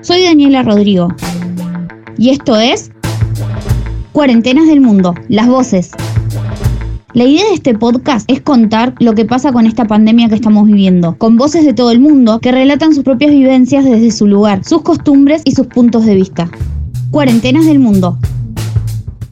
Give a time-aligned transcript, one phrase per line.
[0.00, 1.08] Soy Daniela Rodrigo
[2.16, 2.90] y esto es
[4.12, 5.92] Cuarentenas del Mundo, las voces.
[7.14, 10.66] La idea de este podcast es contar lo que pasa con esta pandemia que estamos
[10.66, 14.64] viviendo, con voces de todo el mundo que relatan sus propias vivencias desde su lugar,
[14.64, 16.50] sus costumbres y sus puntos de vista.
[17.10, 18.18] Cuarentenas del Mundo,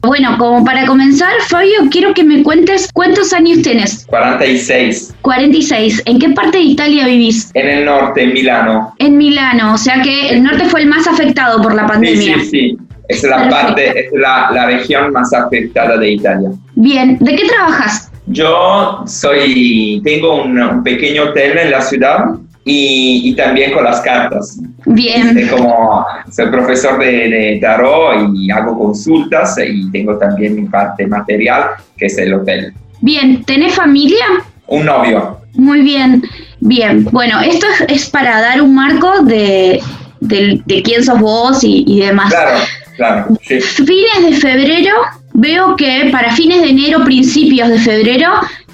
[0.01, 4.05] bueno, como para comenzar, Fabio, quiero que me cuentes cuántos años tienes.
[4.07, 5.15] 46.
[5.21, 6.03] 46.
[6.05, 7.51] ¿En qué parte de Italia vivís?
[7.53, 8.93] En el norte, en Milano.
[8.99, 12.39] En Milano, o sea que el norte fue el más afectado por la pandemia.
[12.39, 12.77] Sí, sí, sí.
[13.09, 16.49] Es la parte, es la, la región más afectada de Italia.
[16.75, 18.11] Bien, ¿de qué trabajas?
[18.25, 22.25] Yo soy, tengo un, un pequeño hotel en la ciudad
[22.69, 24.59] y, también con las cartas.
[24.85, 25.47] Bien.
[25.49, 31.71] como soy profesor de, de, tarot y hago consultas y tengo también mi parte material,
[31.97, 32.73] que es el hotel.
[33.01, 34.25] Bien, ¿tenés familia?
[34.67, 35.39] Un novio.
[35.53, 36.23] Muy bien,
[36.59, 37.05] bien.
[37.05, 39.81] Bueno, esto es, para dar un marco de,
[40.19, 42.29] de, de quién sos vos y, y demás.
[42.29, 42.59] Claro,
[42.95, 43.37] claro.
[43.43, 43.59] Sí.
[43.61, 44.93] Fines de febrero,
[45.33, 48.29] veo que para fines de enero, principios de febrero,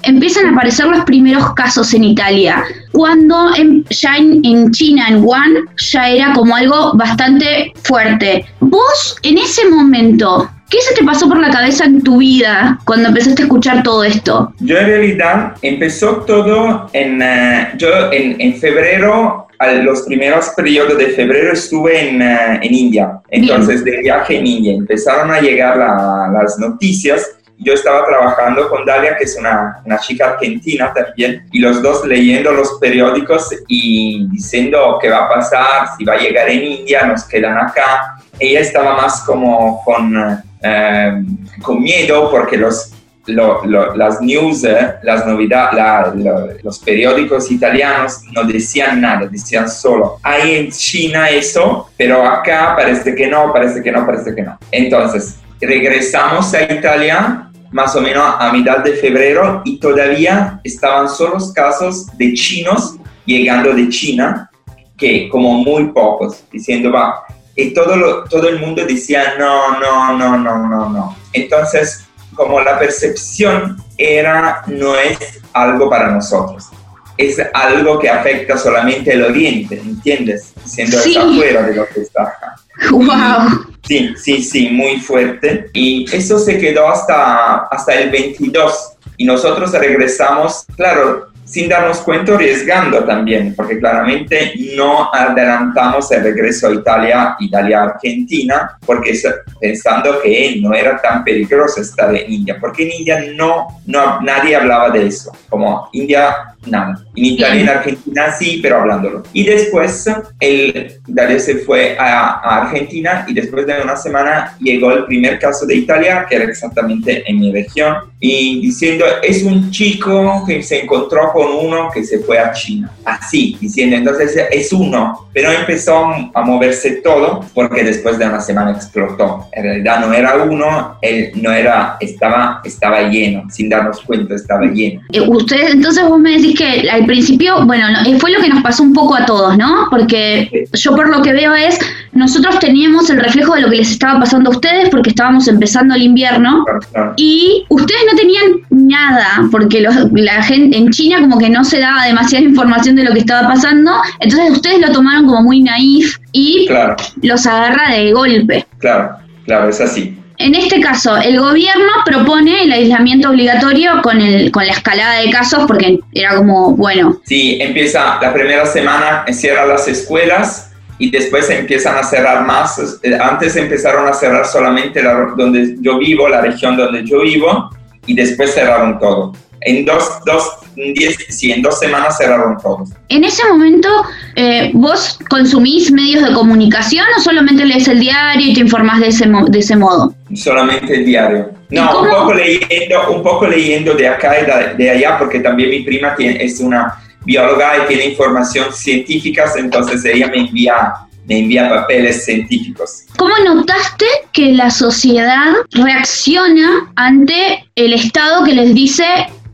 [0.06, 3.50] empiezan a aparecer los primeros casos en Italia, cuando
[3.90, 8.44] ya en, China, en Wuhan, ya era como algo bastante fuerte.
[8.60, 13.08] Vos, en ese momento, ¿Qué se te pasó por la cabeza en tu vida cuando
[13.08, 14.52] empezaste a escuchar todo esto?
[14.58, 19.46] Yo en realidad empezó todo en, uh, yo en, en, febrero,
[19.84, 23.96] los primeros periodos de febrero estuve en, uh, en India, entonces Bien.
[23.96, 24.74] de viaje en India.
[24.74, 29.98] Empezaron a llegar la, las noticias yo estaba trabajando con Dalia, que es una, una,
[29.98, 35.88] chica argentina también, y los dos leyendo los periódicos y diciendo qué va a pasar,
[35.96, 38.16] si va a llegar en India, nos quedan acá.
[38.38, 41.24] Ella estaba más como con, eh,
[41.62, 42.92] con miedo porque los,
[43.26, 49.26] lo, lo, las news, eh, las novedades, la, lo, los periódicos italianos no decían nada,
[49.26, 54.34] decían solo, hay en China eso, pero acá parece que no, parece que no, parece
[54.34, 54.58] que no.
[54.70, 61.38] Entonces, regresamos a Italia más o menos a mitad de febrero y todavía estaban solo
[61.52, 62.94] casos de chinos
[63.26, 64.48] llegando de China,
[64.96, 67.24] que como muy pocos, diciendo, va,
[67.56, 71.16] y todo, todo el mundo decía, no, no, no, no, no, no.
[71.32, 72.06] Entonces,
[72.36, 76.68] como la percepción era, no es algo para nosotros,
[77.16, 80.52] es algo que afecta solamente el oriente, ¿entiendes?
[80.64, 81.16] Siendo Sí.
[81.16, 82.56] afuera de lo que está acá.
[82.90, 83.66] ¡Wow!
[83.86, 85.70] Sí, sí, sí, muy fuerte.
[85.72, 88.92] Y eso se quedó hasta, hasta el 22.
[89.16, 96.68] Y nosotros regresamos, claro, sin darnos cuenta, arriesgando también, porque claramente no adelantamos el regreso
[96.68, 99.12] a Italia, Italia-Argentina, porque
[99.60, 104.56] pensando que no era tan peligroso estar en India, porque en India no, no nadie
[104.56, 107.04] hablaba de eso, como India, nada.
[107.14, 109.22] En Italia y en Argentina sí, pero hablándolo.
[109.32, 110.08] Y después,
[110.40, 115.38] el, Dalia se fue a, a Argentina y después de una semana llegó el primer
[115.38, 120.62] caso de Italia, que era exactamente en mi región, y diciendo, es un chico que
[120.62, 122.90] se encontró con uno que se fue a China.
[123.04, 128.70] Así, diciendo, entonces es uno, pero empezó a moverse todo porque después de una semana
[128.72, 129.48] explotó.
[129.52, 134.64] En realidad no era uno, él no era, estaba, estaba lleno, sin darnos cuenta estaba
[134.66, 135.02] lleno.
[135.12, 138.48] Eh, Ustedes, entonces vos me decís que al principio, bueno, no, eh, fue lo que
[138.48, 139.88] nos pasó un poco a todos, ¿no?
[139.90, 141.78] Porque yo por lo que veo es,
[142.12, 145.94] nosotros teníamos el reflejo de lo que les estaba pasando a ustedes porque estábamos empezando
[145.94, 147.12] el invierno Claro, claro.
[147.16, 151.80] y ustedes no tenían nada porque los- la gente en China como que no se
[151.80, 156.18] daba demasiada información de lo que estaba pasando, entonces ustedes lo tomaron como muy naif
[156.32, 158.66] y Claro, los agarra de golpe.
[158.78, 159.10] claro,
[159.46, 160.16] claro, es así.
[160.38, 165.30] En este caso, el gobierno propone el aislamiento obligatorio con, el, con la escalada de
[165.30, 171.48] casos porque era como, bueno, Sí, empieza la primera semana, cierran las escuelas y después
[171.50, 172.98] empiezan a cerrar más.
[173.02, 177.70] Eh, Antes empezaron a cerrar solamente la, donde yo vivo, la región donde yo vivo,
[178.06, 179.32] y después cerraron todo.
[179.60, 180.44] En dos, dos,
[180.74, 182.84] diez, sí, en dos semanas cerraron todo.
[183.08, 183.88] en ese momento,
[184.36, 189.08] eh, ¿vos consumís medios de comunicación o solamente lees el diario y te informás de
[189.08, 190.14] ese, de ese modo?
[190.34, 191.50] Solamente el diario.
[191.70, 195.40] ¿Y No, un poco, leyendo, un poco leyendo de acá y de, de allá, porque
[195.40, 196.94] también mi prima tiene, es una
[197.24, 200.92] bióloga y tiene información científica, entonces ella me envía,
[201.26, 203.04] me envía papeles científicos.
[203.16, 209.04] ¿Cómo notaste que la sociedad reacciona ante el Estado que les dice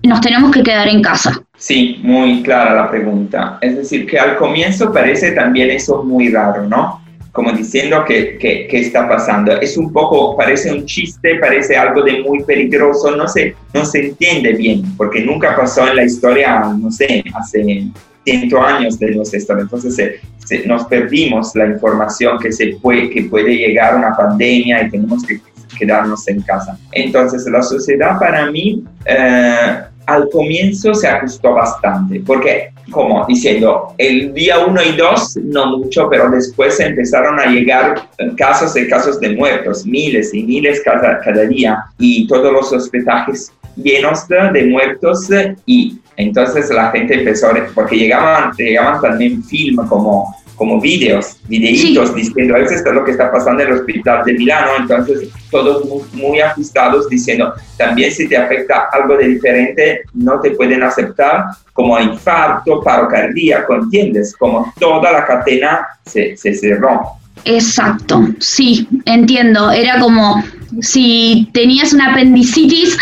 [0.03, 1.43] nos tenemos que quedar en casa?
[1.57, 3.59] Sí, muy clara la pregunta.
[3.61, 7.03] Es decir, que al comienzo parece también eso muy raro, ¿no?
[7.33, 9.53] Como diciendo que, que, que está pasando.
[9.61, 14.07] Es un poco, parece un chiste, parece algo de muy peligroso, no se, no se
[14.07, 17.91] entiende bien, porque nunca pasó en la historia, no sé, hace
[18.25, 19.63] 100 años de nuestra historia.
[19.63, 20.21] Entonces
[20.67, 25.41] nos perdimos la información que, se puede, que puede llegar una pandemia y tenemos que
[25.79, 26.79] quedarnos en casa.
[26.93, 34.35] Entonces la sociedad para mí eh, al comienzo se ajustó bastante, porque como diciendo, el
[34.35, 39.37] día 1 y 2 no mucho, pero después empezaron a llegar casos de casos de
[39.37, 45.29] muertos, miles y miles cada, cada día, y todos los hospitales llenos de, muertos
[45.67, 52.55] y entonces la gente empezó, porque llegaban, llegaban también film como como videos, videitos diciendo,
[52.55, 57.09] eso es lo que está pasando en el hospital de Milano, entonces todos muy, ajustados
[57.09, 63.09] diciendo, también si te afecta algo de diferente, no te pueden aceptar como infarto, paro
[63.09, 64.37] cardíaco, ¿entiendes?
[64.37, 67.13] Como toda la cadena se, se cerró.
[67.47, 69.71] Exacto, sí, entiendo.
[69.71, 70.45] Era como
[70.81, 72.97] si tenías una apendicitis,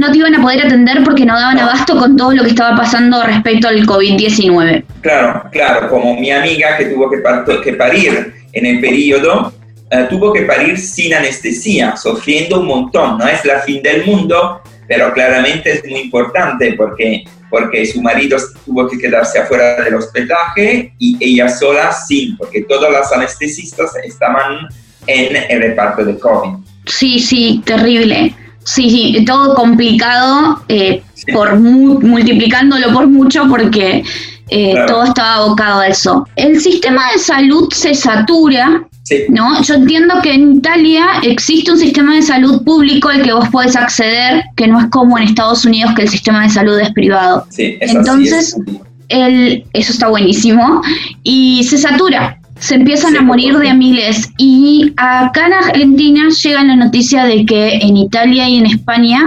[0.00, 2.76] no te iban a poder atender porque no daban abasto con todo lo que estaba
[2.76, 4.84] pasando respecto al COVID-19.
[5.00, 7.22] Claro, claro, como mi amiga que tuvo que,
[7.62, 9.52] que parir en el periodo,
[9.90, 14.60] eh, tuvo que parir sin anestesia, sufriendo un montón, no es la fin del mundo,
[14.88, 20.92] pero claramente es muy importante porque, porque su marido tuvo que quedarse afuera del hospedaje
[20.98, 24.68] y ella sola sin, porque todas las anestesistas estaban
[25.06, 26.65] en el reparto de COVID.
[26.86, 28.34] Sí, sí, terrible.
[28.64, 31.02] Sí, sí, todo complicado, eh,
[31.32, 34.02] por multiplicándolo por mucho porque
[34.48, 36.26] eh, todo estaba abocado a eso.
[36.36, 38.84] El sistema de salud se satura,
[39.28, 39.62] ¿no?
[39.62, 43.76] Yo entiendo que en Italia existe un sistema de salud público al que vos podés
[43.76, 47.46] acceder, que no es como en Estados Unidos que el sistema de salud es privado.
[47.50, 48.56] Sí, Entonces,
[49.08, 50.82] el, eso está buenísimo
[51.22, 54.30] y se satura se empiezan a morir de a miles.
[54.38, 59.20] Y acá en Argentina llega la noticia de que en Italia y en España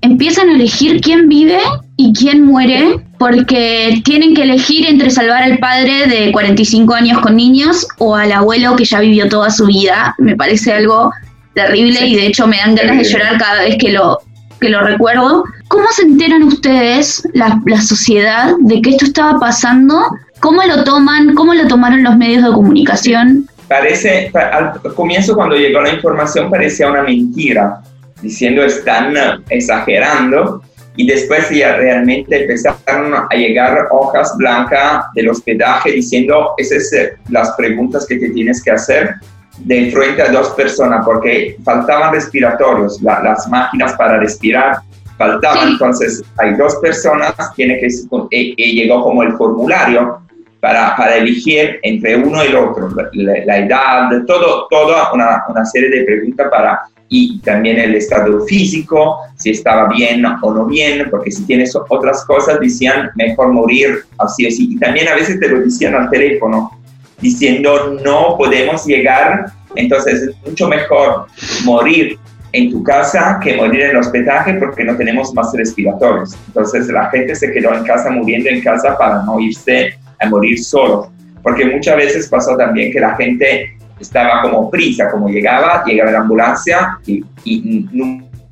[0.00, 1.58] empiezan a elegir quién vive
[1.96, 7.34] y quién muere porque tienen que elegir entre salvar al padre de 45 años con
[7.34, 10.14] niños o al abuelo que ya vivió toda su vida.
[10.18, 11.12] Me parece algo
[11.54, 14.20] terrible y de hecho me dan ganas de llorar cada vez que lo,
[14.60, 15.42] que lo recuerdo.
[15.66, 20.00] ¿Cómo se enteran ustedes, la, la sociedad, de que esto estaba pasando
[20.40, 21.34] ¿Cómo lo toman?
[21.34, 23.48] ¿Cómo lo tomaron los medios de comunicación?
[23.68, 27.80] Parece, al comienzo cuando llegó la información parecía una mentira,
[28.22, 29.14] diciendo están
[29.50, 30.62] exagerando
[30.96, 37.52] y después ya realmente empezaron a llegar hojas blancas del hospedaje diciendo esas son las
[37.52, 39.14] preguntas que te tienes que hacer
[39.58, 44.78] de frente a dos personas porque faltaban respiratorios, las máquinas para respirar
[45.18, 47.88] faltaban, entonces hay dos personas, tiene que,
[48.30, 50.20] y, y llegó como el formulario
[50.60, 56.04] para, elegir entre uno y el otro, la, edad, todo, toda una, una, serie de
[56.04, 61.44] preguntas para, y también el estado físico, si estaba bien o no bien, porque si
[61.44, 64.72] tienes otras cosas, decían mejor morir así o así.
[64.72, 66.72] Y también a veces te lo decían al teléfono,
[67.20, 69.46] diciendo no podemos llegar,
[69.76, 71.26] entonces es mucho mejor
[71.64, 72.18] morir
[72.52, 76.36] en tu casa que morir en el hospedaje porque no tenemos más respiratorios.
[76.48, 80.62] Entonces la gente se quedó en casa muriendo en casa para no irse a morir
[80.62, 81.10] solo,
[81.42, 86.20] porque muchas veces pasó también que la gente estaba como prisa, como llegaba, llegaba la
[86.20, 87.86] ambulancia y, y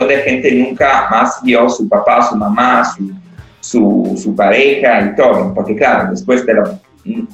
[0.04, 3.12] de gente nunca más vio su papá, su mamá, su,
[3.60, 6.78] su, su pareja y todo, porque claro, después de lo,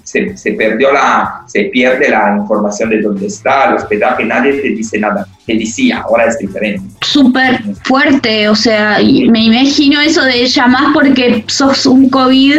[0.03, 4.69] se, se, perdió la, se pierde la información de dónde está el hospedaje, nadie te
[4.69, 6.83] dice nada, te decía, ahora es diferente.
[7.03, 12.57] Súper fuerte, o sea, me imagino eso de llamar porque sos un COVID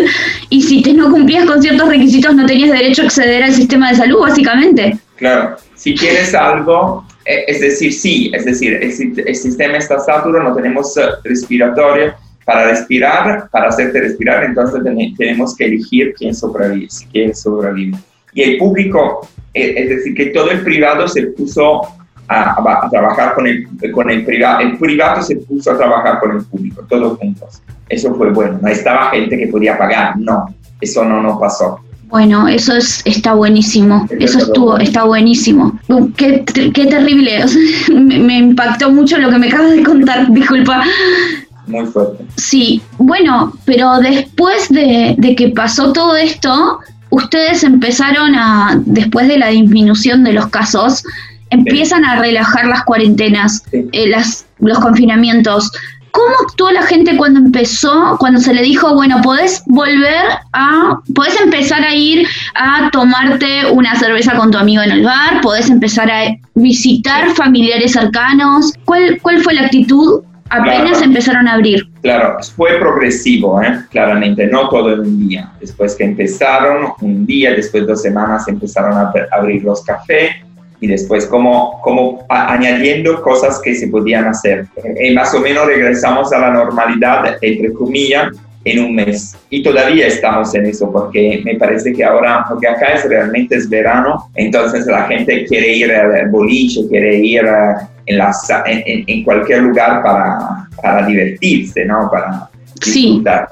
[0.50, 3.90] y si te no cumplías con ciertos requisitos no tenías derecho a acceder al sistema
[3.92, 4.98] de salud, básicamente.
[5.16, 10.50] Claro, si tienes algo, eh, es decir, sí, es decir, el, el sistema está saturado,
[10.50, 12.14] no tenemos eh, respiratorio,
[12.46, 14.82] para respirar, para hacerte respirar, entonces
[15.18, 17.98] tenemos que elegir quién sobrevive, quién sobrevive.
[18.34, 21.82] Y el público, eh, es decir, que todo el privado se puso
[22.28, 26.46] a, trabajar con el, con el privado, el privado se puso a trabajar con el
[26.46, 27.62] público, todos juntos.
[27.90, 31.80] Eso fue bueno, no estaba gente que podía pagar, no, eso no nos pasó.
[32.08, 35.80] Bueno, eso es, está buenísimo, eso estuvo, está buenísimo.
[35.88, 37.44] Uh, qué, qué terrible,
[37.92, 40.84] me, me, impactó mucho lo que me acabas de contar, disculpa
[41.68, 42.26] muy fuerte.
[42.36, 46.80] Sí, bueno, pero después de, que pasó todo esto,
[47.10, 51.04] ustedes empezaron a, después de la disminución de los casos,
[51.50, 55.72] empiezan a relajar las cuarentenas, eh, las, los confinamientos.
[56.12, 61.40] ¿Cómo actuó la gente cuando empezó, cuando se le dijo, bueno, podés volver a, podés
[61.42, 66.12] empezar a ir a tomarte una cerveza con tu amigo en el bar, podés empezar
[66.12, 68.74] a visitar familiares cercanos?
[68.86, 70.22] ¿Cuál, cuál fue la actitud
[70.54, 71.88] apenas empezaron a abrir.
[72.02, 73.80] Claro, fue progresivo, ¿eh?
[73.90, 75.52] claramente, no todo en un día.
[75.60, 80.36] Después que empezaron, un día, después de dos semanas empezaron a abrir los cafés
[80.80, 84.68] y después como, como añadiendo cosas que se podían hacer.
[85.02, 88.28] Y más o menos regresamos a la normalidad, entre comillas,
[88.66, 89.36] en un mes.
[89.50, 93.70] Y todavía estamos en eso porque me parece que ahora, porque acá es realmente es
[93.70, 97.44] verano, entonces la gente quiere ir al boliche, quiere ir
[98.06, 98.22] en,
[98.66, 102.10] en, en cualquier lugar para, para, divertirse, ¿no?
[102.12, 102.50] Para
[102.84, 103.48] disfrutar.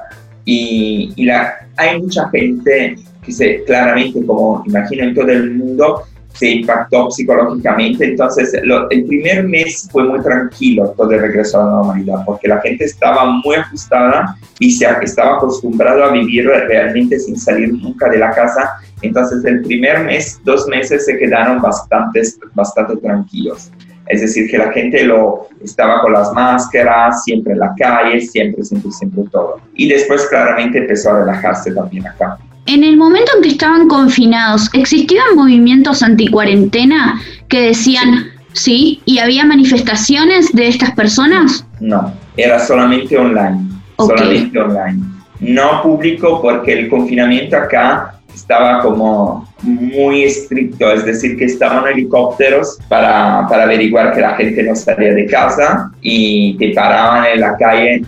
[0.45, 1.13] Sí.
[1.15, 6.49] Y, la, hay mucha gente que se, claramente, como imagino en todo el mundo, se
[6.49, 8.05] impactó psicológicamente.
[8.05, 12.61] Entonces, el primer mes fue muy tranquilo todo el regreso a la normalidad, porque la
[12.61, 18.19] gente estaba muy ajustada y se estaba acostumbrado a vivir realmente sin salir nunca de
[18.19, 18.77] la casa.
[19.01, 22.21] Entonces, el primer mes, dos meses se quedaron bastante,
[22.53, 23.71] bastante tranquilos.
[24.07, 28.63] Es decir, que la gente lo estaba con las máscaras, siempre en la calle, siempre,
[28.63, 29.61] siempre, siempre todo.
[29.75, 32.37] Y después claramente empezó a relajarse también acá.
[32.71, 39.43] En el momento en que estaban confinados, ¿existían movimientos anticuarentena que decían sí y había
[39.43, 41.65] manifestaciones de estas personas?
[41.81, 43.59] No, era solamente online.
[43.97, 45.03] Solamente online.
[45.41, 52.79] No público porque el confinamiento acá estaba como muy estricto, es decir, que estaban helicópteros
[52.87, 57.57] para, para, averiguar que la gente no salía de casa y te paraban en la
[57.57, 58.01] calle.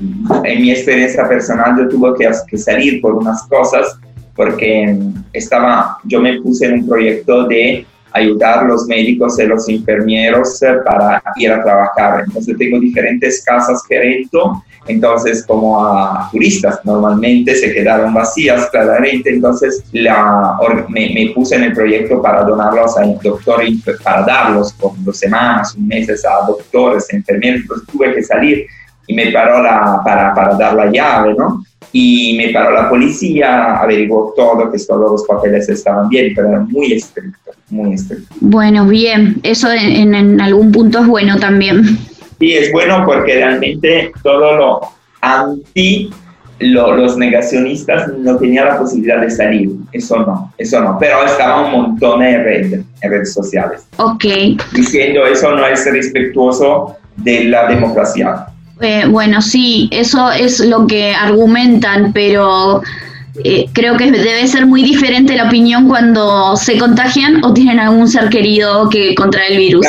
[0.46, 4.00] En mi experiencia personal yo tuve que, que salir por unas cosas
[4.36, 4.98] porque
[5.32, 10.62] estaba, yo me puse en un proyecto de ayudar a los médicos y los enfermeros
[10.62, 12.24] eh, para ir a trabajar.
[12.26, 19.32] Entonces tengo diferentes casas que rento, entonces como a turistas normalmente se quedaron vacías claramente,
[19.32, 20.58] entonces la,
[20.90, 25.74] me, me, puse en el proyecto para donarlos a doctores, para darlos por dos semanas,
[25.76, 28.68] un meses a doctores, enfermeros, entonces tuve que salir
[29.08, 31.64] y me paró la, para, para dar la llave, ¿no?
[31.96, 36.60] Y me paró la policía, averiguó todo, que todos los papeles estaban bien, pero era
[36.62, 38.34] muy estricto, muy estricto.
[38.42, 42.00] Bueno, bien, eso en, algún punto es bueno también.
[42.40, 44.82] Sí, es bueno porque realmente todo lo
[45.22, 46.10] anti,
[46.58, 51.72] los negacionistas no tenían la posibilidad de salir, eso no, eso no, pero estaba un
[51.74, 53.88] montón en, redes, en redes sociales.
[53.98, 54.26] Ok.
[54.74, 58.48] Diciendo eso no es respetuoso de la democracia
[58.84, 62.82] eh, bueno, sí, eso es lo que argumentan, pero
[63.44, 68.08] eh, creo que debe ser muy diferente la opinión cuando se contagian o tienen algún
[68.08, 69.88] ser querido que contrae el virus.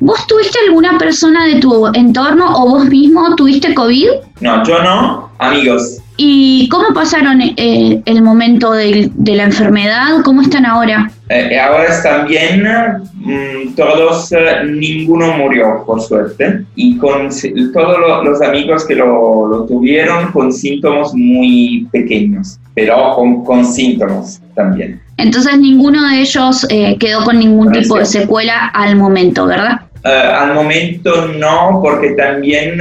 [0.00, 4.08] ¿Vos tuviste alguna persona de tu entorno o vos mismo tuviste COVID?
[4.40, 5.95] No, yo no, amigos.
[6.16, 10.22] ¿Y cómo pasaron eh, el momento de, la enfermedad?
[10.24, 11.10] ¿Cómo están ahora?
[11.28, 12.64] Eh, ahora están bien,
[13.14, 17.28] mm, todos, eh, ninguno murió por suerte, y con
[17.72, 25.00] todos los amigos que lo, tuvieron con síntomas muy pequeños, pero con, con síntomas también.
[25.18, 26.66] Entonces ninguno de ellos
[27.00, 29.80] quedó con ningún tipo de secuela al momento, ¿verdad?
[30.04, 32.78] Al momento no, porque también,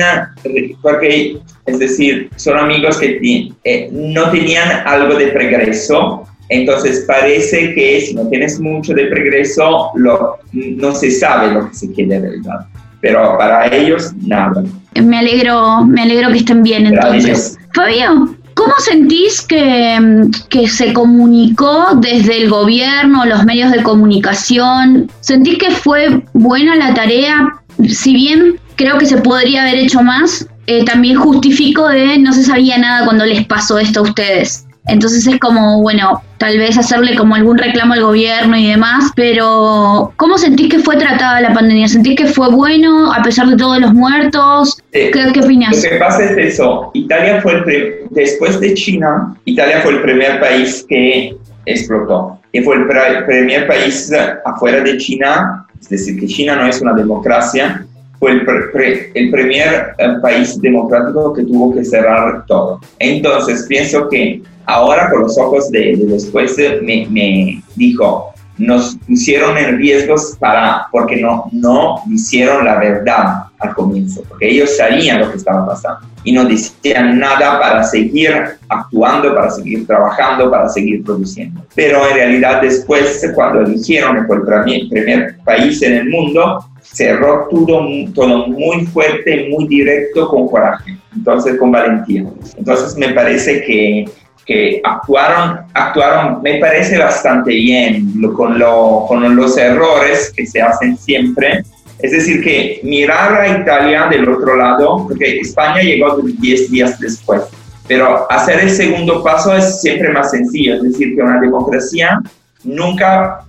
[0.81, 3.19] porque es decir, son amigos que
[3.63, 9.89] eh, no tenían algo de pregreso, entonces parece que si no tienes mucho de pregreso,
[9.95, 12.67] lo, no se sabe lo que se quiere verdad.
[13.01, 14.63] Pero para ellos, nada.
[14.95, 17.57] Me alegro, me alegro que estén bien entonces.
[17.73, 25.11] Fabio, ¿cómo sentís que, que se comunicó desde el gobierno, los medios de comunicación?
[25.19, 27.61] ¿Sentís que fue buena la tarea?
[27.87, 32.43] Si bien creo que se podría haber hecho más, eh, también justifico de no se
[32.43, 34.64] sabía nada cuando les pasó esto a ustedes.
[34.87, 40.13] Entonces es como, bueno, tal vez hacerle como algún reclamo al gobierno y demás, pero
[40.17, 41.87] ¿cómo sentís que fue tratada la pandemia?
[41.87, 44.77] ¿Sentís que fue bueno a pesar de todos los muertos?
[44.91, 45.75] ¿Qué, ¿Qué, opinas?
[45.83, 50.39] Lo que pasa es eso, Italia fue el después de China, Italia fue el primer
[50.39, 52.85] país que explotó y fue el
[53.25, 54.11] primer país
[54.45, 57.85] afuera de China, es decir, que China no es una democracia,
[58.19, 62.79] fue el, el primer eh, país democrático que tuvo que cerrar todo.
[62.99, 69.77] Entonces, pienso que ahora con los ojos de, después me, me, dijo, nos pusieron en
[69.77, 75.37] riesgos para, porque no, no hicieron la verdad al comienzo, porque ellos sabían lo que
[75.37, 78.31] estaba pasando y no decían nada para seguir
[78.67, 81.61] actuando, para seguir trabajando, para seguir produciendo.
[81.75, 88.47] Pero en realidad después, cuando eligieron el primer país en el mundo, cerró todo, todo
[88.47, 92.25] muy fuerte, muy directo, con coraje, entonces con valentía.
[92.57, 94.05] Entonces me parece que,
[94.45, 100.97] que actuaron, actuaron, me parece bastante bien, con, lo, con los errores que se hacen
[100.97, 101.63] siempre,
[101.99, 107.41] Es decir, que mirar a Italia del otro lado, porque España llegó 10 días después,
[107.87, 112.21] pero hacer el segundo paso es siempre más sencillo, es decir, que una democracia
[112.63, 113.39] nunca,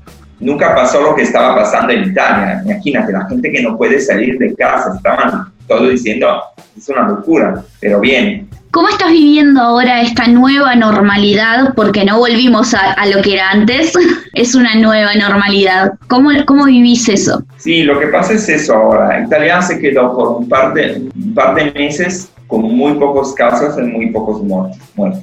[0.41, 2.63] nunca pasó lo que estaba pasando en Italia.
[2.65, 6.41] Imagínate, la gente que no puede salir de casa, estaban todos diciendo,
[6.77, 8.46] es una locura, pero bien,
[8.77, 11.73] ¿Cómo estás viviendo ahora esta nueva normalidad?
[11.75, 13.95] Porque no volvimos a, lo que era antes,
[14.35, 15.95] es una nueva normalidad.
[16.09, 17.43] ¿Cómo, ¿Cómo vivís eso?
[17.57, 19.25] Sí, lo que pasa es eso ahora.
[19.25, 23.79] Italia se quedó por un par de, un par de meses con muy pocos casos
[23.79, 24.79] y muy pocos muertos.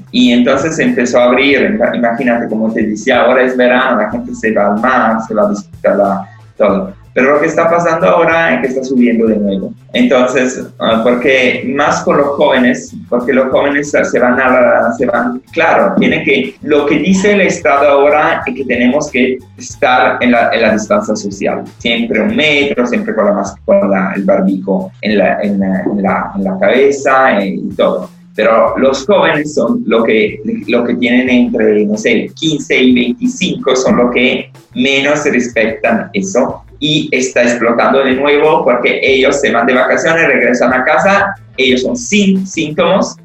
[0.09, 4.51] Y entonces empezó a abrir, imagínate como te decía, ahora es verano, la gente se
[4.51, 7.02] va al mar, se va a disfrutar la, todo.
[7.13, 9.73] Pero lo que está pasando ahora es que está subiendo de nuevo.
[9.93, 15.39] Entonces, ah, porque más con los jóvenes, porque los jóvenes se van a se van,
[15.51, 20.31] claro, tiene que, lo que dice el Estado ahora es que tenemos que estar en
[20.31, 24.91] la, en la distancia social, siempre un metro, siempre con, la, con la, el barbico
[25.01, 28.09] en la, en, la, en la cabeza y todo.
[28.35, 33.75] Pero los jóvenes son lo que, lo que tienen entre, no sé, 15 y 25,
[33.75, 39.65] son los que menos respetan eso y está explotando de nuevo porque ellos se van
[39.65, 43.15] de vacaciones, regresan a casa, ellos son sin síntomas,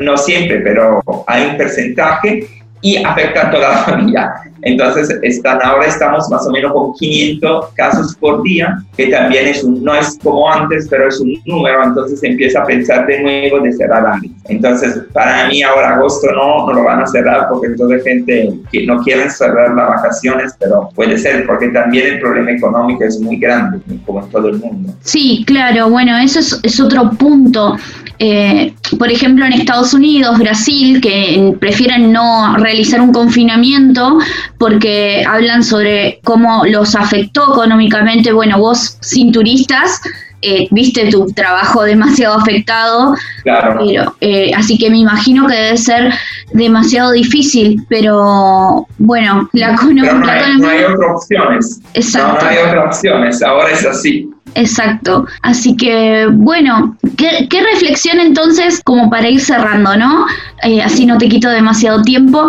[0.00, 2.46] no siempre, pero hay un porcentaje
[2.82, 4.34] y afecta a toda la familia.
[4.62, 9.64] Entonces, están, ahora estamos más o menos con 500 casos por día, que también es
[9.64, 13.60] un, no es como antes, pero es un número, entonces empieza a pensar de nuevo
[13.60, 14.32] de cerrar áreas.
[14.48, 18.86] Entonces, para mí ahora agosto no, no lo van a cerrar porque toda gente que
[18.86, 23.36] no quieren cerrar las vacaciones, pero puede ser porque también el problema económico es muy
[23.36, 24.92] grande, como en todo el mundo.
[25.00, 27.76] Sí, claro, bueno, eso es, es otro punto.
[28.22, 34.18] Eh, por ejemplo, en Estados Unidos, Brasil, que prefieren no realizar un confinamiento
[34.58, 38.30] porque hablan sobre cómo los afectó económicamente.
[38.30, 40.02] Bueno, vos sin turistas,
[40.42, 43.80] eh, viste tu trabajo demasiado afectado, claro.
[43.82, 46.12] pero, eh, así que me imagino que debe ser
[46.52, 50.12] demasiado difícil, pero bueno, la economía...
[50.12, 51.80] No, no, hay, otras opciones.
[51.94, 52.34] Exacto.
[52.34, 54.29] No, no hay otras opciones, ahora es así.
[54.54, 55.26] Exacto.
[55.42, 60.26] Así que, bueno, ¿qué, reflexión entonces, como para ir cerrando, ¿no?
[60.62, 62.48] Eh, así no te quito demasiado tiempo.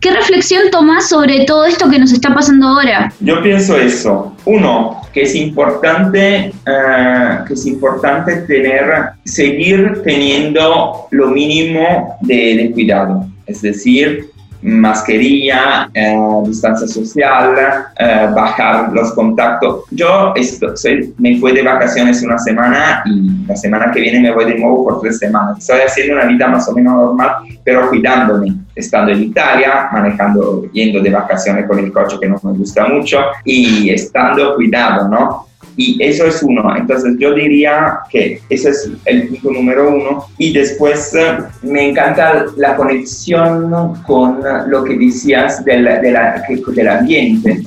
[0.00, 3.10] ¿Qué reflexión tomas sobre todo esto que nos está pasando ahora?
[3.20, 4.36] Yo pienso eso.
[4.44, 8.84] Uno, que es importante, eh, que es importante tener,
[9.24, 13.26] seguir teniendo lo mínimo de cuidado.
[13.46, 14.30] Es decir,
[14.64, 17.54] mascarilla, eh, distancia social,
[17.98, 19.84] eh, bajar los contactos.
[19.90, 24.32] Yo esto, soy, me fui de vacaciones una semana y la semana que viene me
[24.32, 25.58] voy de nuevo por tres semanas.
[25.58, 31.00] Estoy haciendo una vida más o menos normal, pero cuidándome, estando en Italia, manejando, yendo
[31.00, 35.46] de vacaciones con el coche que no me gusta mucho y estando cuidado, ¿no?
[35.76, 36.74] Y eso es uno.
[36.76, 40.26] Entonces yo diría que ese es el punto número uno.
[40.38, 46.88] Y después eh, me encanta la conexión con lo que decías del, de la, del
[46.88, 47.62] ambiente,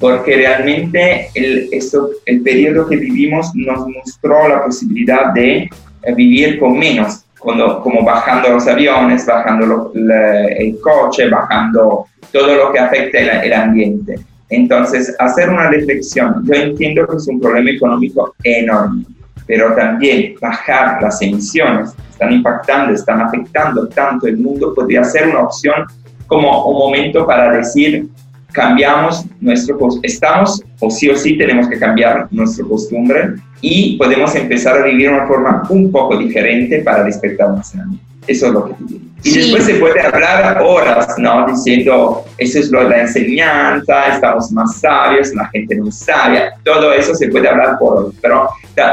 [0.00, 5.58] porque realmente el, esto, el periodo que vivimos nos mostró la posibilidad de
[6.02, 12.72] eh, vivir con menos, cuando, como bajando los aviones, bajando el coche, bajando todo lo
[12.72, 14.16] que afecta el ambiente.
[14.52, 16.44] Entonces, hacer una reflexión.
[16.44, 19.06] Yo entiendo que es un problema económico enorme,
[19.46, 25.40] pero también bajar las emisiones están impactando, están afectando tanto el mundo, podría ser una
[25.40, 25.86] opción
[26.26, 28.08] como un momento para decir,
[28.52, 34.76] cambiamos nuestro, estamos o sí o sí tenemos que cambiar nuestra costumbre y podemos empezar
[34.76, 37.96] a vivir de una forma un poco diferente para despertar más grande.
[38.26, 39.12] Eso es lo que digo.
[39.24, 41.46] Y después se puede hablar horas, ¿no?
[41.46, 46.92] Diciendo, eso es lo de la enseñanza, estamos más sabios, la gente no sabe, todo
[46.92, 48.48] eso se puede hablar por horas, pero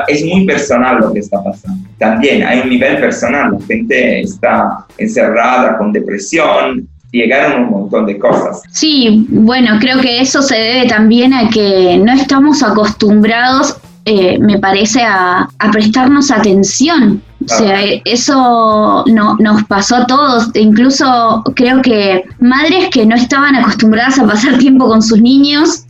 [0.07, 1.89] es muy personal lo que está pasando.
[1.97, 8.19] También hay un nivel personal, la gente está encerrada con depresión, llegaron un montón de
[8.19, 8.61] cosas.
[8.69, 14.59] Sí, bueno, creo que eso se debe también a que no estamos acostumbrados, eh, me
[14.59, 20.49] parece, a, a prestarnos atención o sea, eso no, nos pasó a todos.
[20.56, 25.86] Incluso creo que madres que no estaban acostumbradas a pasar tiempo con sus niños.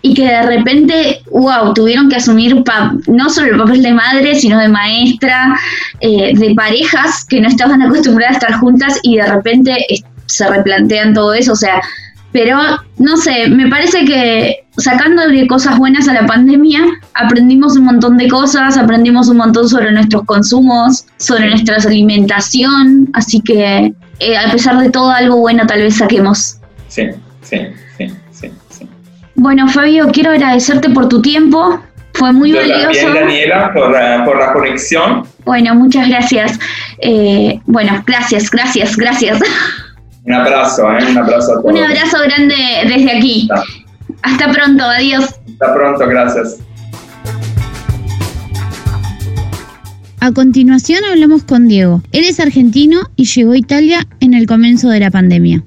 [0.00, 2.62] Y que de repente, wow, tuvieron que asumir
[3.06, 5.58] no solo el papel de madre, sino de maestra,
[6.00, 9.74] eh, de parejas que no estaban acostumbradas a estar juntas y de repente
[10.26, 11.52] se replantean todo eso.
[11.52, 11.80] O sea,
[12.34, 12.58] pero
[12.98, 16.80] no sé, me parece que sacándole cosas buenas a la pandemia,
[17.14, 23.40] aprendimos un montón de cosas, aprendimos un montón sobre nuestros consumos, sobre nuestra alimentación, así
[23.40, 26.58] que eh, a pesar de todo algo bueno tal vez saquemos.
[26.88, 27.04] Sí,
[27.42, 27.58] sí,
[27.96, 28.88] sí, sí,
[29.36, 31.80] Bueno, Fabio, quiero agradecerte por tu tiempo.
[32.14, 32.86] Fue muy Yo valioso.
[32.86, 33.94] también, Daniela, por,
[34.24, 35.24] por la conexión.
[35.44, 36.58] Bueno, muchas gracias.
[36.98, 39.38] Eh, bueno, gracias, gracias, gracias.
[40.24, 41.10] Un abrazo, ¿eh?
[41.10, 41.64] un abrazo a todos.
[41.72, 42.54] Un abrazo grande
[42.88, 43.48] desde aquí.
[43.50, 43.64] Hasta-
[44.22, 45.24] Hasta pronto, adiós.
[45.52, 46.58] Hasta pronto, gracias.
[50.20, 52.00] A continuación hablamos con Diego.
[52.12, 55.62] Él es argentino y llegó a Italia en el comienzo de la pandemia.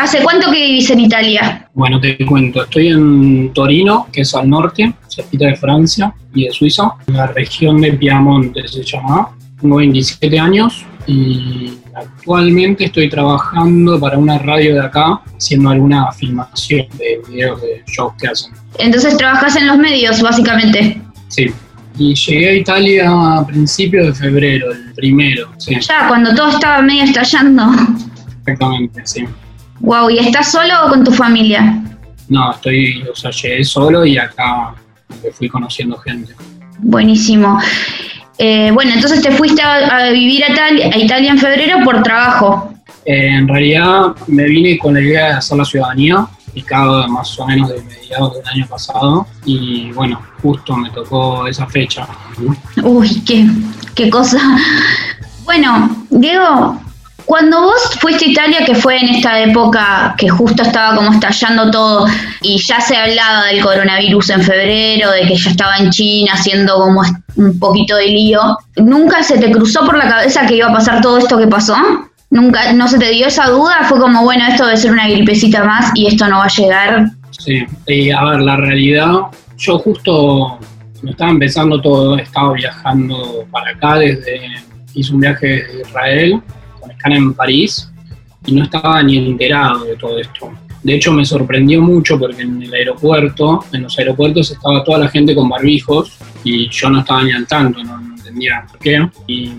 [0.00, 1.70] ¿Hace cuánto que vivís en Italia?
[1.74, 6.50] Bueno, te cuento, estoy en Torino, que es al norte, cerquita de Francia y de
[6.50, 9.30] Suiza, en la región de Piamonte se llama.
[9.60, 16.86] Tengo 27 años y actualmente estoy trabajando para una radio de acá, haciendo alguna filmación
[16.98, 18.52] de videos de shows que hacen.
[18.78, 21.00] Entonces trabajas en los medios, básicamente.
[21.28, 21.46] Sí.
[21.98, 26.82] Y llegué a Italia a principios de febrero, el primero, sí, Ya, cuando todo estaba
[26.82, 27.62] medio estallando.
[28.40, 29.24] exactamente, sí.
[29.80, 31.82] Wow, ¿y estás solo o con tu familia?
[32.28, 34.74] No, estoy, o sea, llegué solo y acá
[35.24, 36.34] me fui conociendo gente.
[36.80, 37.58] Buenísimo.
[38.38, 42.02] Eh, bueno, entonces te fuiste a, a vivir a, Italia, a Italia en febrero por
[42.02, 42.72] trabajo.
[43.04, 47.46] Eh, en realidad me vine con la idea de hacer la ciudadanía, picado más o
[47.46, 52.06] menos de mediados del año pasado, y bueno, justo me tocó esa fecha.
[52.82, 53.46] Uy, qué,
[53.94, 54.38] qué cosa.
[55.46, 56.76] Bueno, Diego,
[57.26, 61.70] cuando vos fuiste a Italia, que fue en esta época que justo estaba como estallando
[61.70, 62.06] todo
[62.40, 66.78] y ya se hablaba del coronavirus en febrero, de que ya estaba en China haciendo
[66.78, 67.02] como
[67.36, 71.00] un poquito de lío, ¿nunca se te cruzó por la cabeza que iba a pasar
[71.00, 71.76] todo esto que pasó?
[72.30, 73.84] ¿Nunca no se te dio esa duda?
[73.88, 77.10] Fue como, bueno, esto debe ser una gripecita más y esto no va a llegar.
[77.32, 79.12] Sí, y a ver, la realidad,
[79.58, 80.58] yo justo
[81.02, 84.40] me estaba empezando todo, estaba viajando para acá desde,
[84.94, 86.42] hice un viaje desde Israel,
[86.92, 87.90] escala en París,
[88.46, 90.50] y no estaba ni enterado de todo esto.
[90.82, 95.08] De hecho, me sorprendió mucho porque en el aeropuerto, en los aeropuertos estaba toda la
[95.08, 99.08] gente con barbijos y yo no estaba ni al tanto, no, no entendía por qué.
[99.26, 99.52] Y,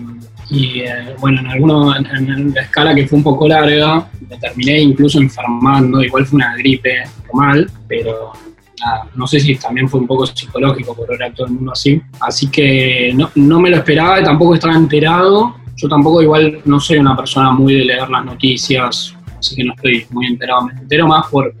[0.48, 4.38] y, eh, bueno, en, alguno, en, en la escala que fue un poco larga, me
[4.38, 8.32] terminé incluso enfermando, igual fue una gripe normal, pero
[8.80, 11.72] nada, no sé si también fue un poco psicológico por ver a todo el mundo
[11.72, 12.00] así.
[12.20, 15.56] Así que no, no me lo esperaba, tampoco estaba enterado.
[15.78, 19.74] Yo tampoco igual no soy una persona muy de leer las noticias, así que no
[19.74, 20.62] estoy muy enterado.
[20.62, 21.54] Me entero más por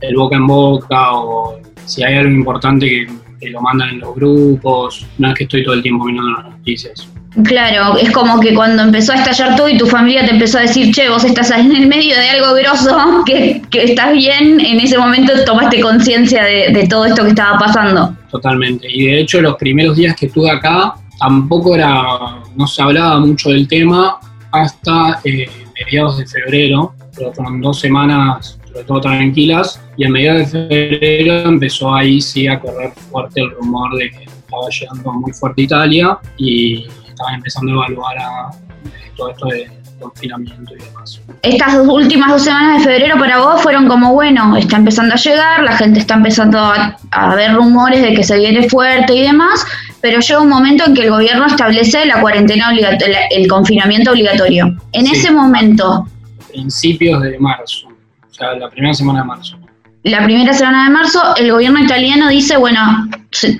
[0.00, 3.06] el boca en boca o si hay algo importante que,
[3.40, 5.06] que lo mandan en los grupos.
[5.16, 7.08] No es que estoy todo el tiempo mirando las noticias.
[7.44, 10.62] Claro, es como que cuando empezó a estallar todo y tu familia te empezó a
[10.62, 14.80] decir, che, vos estás en el medio de algo grosso, que, que estás bien, en
[14.80, 18.14] ese momento tomaste conciencia de, de todo esto que estaba pasando.
[18.30, 18.86] Totalmente.
[18.90, 23.50] Y de hecho los primeros días que estuve acá tampoco era, no se hablaba mucho
[23.50, 24.18] del tema
[24.50, 30.52] hasta eh, mediados de febrero, pero fueron dos semanas sobre todo tranquilas, y a mediados
[30.52, 35.32] de febrero empezó ahí sí a correr fuerte el rumor de que estaba llegando muy
[35.32, 38.50] fuerte Italia y estaban empezando a evaluar a,
[38.86, 41.20] eh, todo esto de confinamiento y demás.
[41.42, 45.16] Estas dos últimas dos semanas de febrero para vos fueron como, bueno, está empezando a
[45.16, 49.22] llegar, la gente está empezando a, a ver rumores de que se viene fuerte y
[49.22, 49.64] demás,
[50.02, 54.76] pero llega un momento en que el gobierno establece la cuarentena obligatoria, el confinamiento obligatorio.
[54.92, 55.12] En Sí.
[55.12, 56.06] ese momento,
[56.50, 59.56] Principios de marzo, o sea, la primera semana de marzo.
[60.04, 63.08] la primera semana de marzo, el gobierno italiano dice, bueno,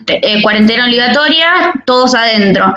[0.09, 2.75] eh, cuarentena obligatoria, todos adentro.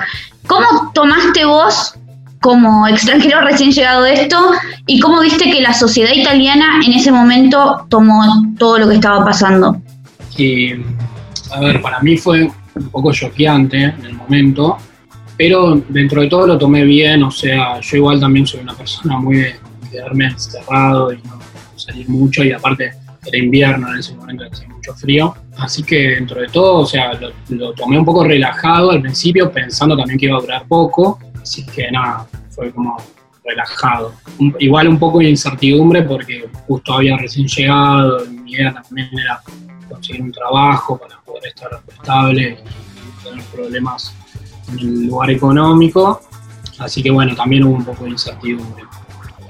[0.47, 1.95] ¿Cómo tomaste vos
[2.41, 4.37] como extranjero recién llegado de esto
[4.85, 8.21] y cómo viste que la sociedad italiana en ese momento tomó
[8.59, 9.75] todo lo que estaba pasando?
[10.37, 10.73] Y,
[11.51, 14.77] a ver, para mí fue un poco choqueante en el momento,
[15.37, 19.17] pero dentro de todo lo tomé bien, o sea, yo igual también soy una persona
[19.17, 19.55] muy de
[19.91, 21.39] quedarme encerrado y no
[21.75, 22.91] salir mucho, y aparte
[23.25, 27.13] era invierno en ese momento, hacía mucho frío, así que dentro de todo, o sea,
[27.13, 31.19] lo, lo tomé un poco relajado al principio, pensando también que iba a durar poco,
[31.41, 32.97] así que nada, fue como
[33.43, 34.13] relajado.
[34.39, 39.41] Un- igual un poco de incertidumbre porque justo había recién llegado, mi idea también era
[39.89, 42.57] conseguir un trabajo para estar estable
[43.23, 44.13] tener problemas
[44.69, 46.21] en el lugar económico.
[46.79, 48.83] Así que bueno, también hubo un poco de incertidumbre.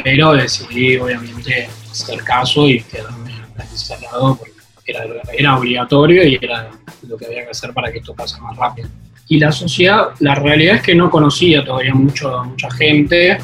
[0.03, 3.31] Pero decidí obviamente hacer caso y quedarme
[3.71, 4.53] encerrado porque
[4.85, 6.69] era, era obligatorio y era
[7.07, 8.89] lo que había que hacer para que esto pase más rápido.
[9.27, 13.39] Y la sociedad, la realidad es que no conocía todavía mucho, mucha gente,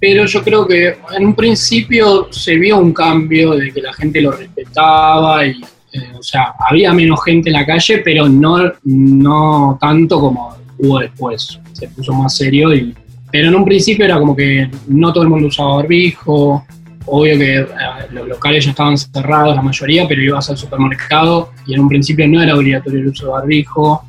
[0.00, 4.20] pero yo creo que en un principio se vio un cambio de que la gente
[4.20, 5.60] lo respetaba y,
[5.92, 10.98] eh, o sea, había menos gente en la calle, pero no, no tanto como hubo
[10.98, 11.58] después.
[11.72, 12.94] Se puso más serio y,
[13.30, 16.64] pero en un principio era como que no todo el mundo usaba barbijo,
[17.06, 17.66] obvio que eh,
[18.12, 22.26] los locales ya estaban cerrados, la mayoría, pero ibas al supermercado y en un principio
[22.28, 24.04] no era obligatorio el uso de barbijo,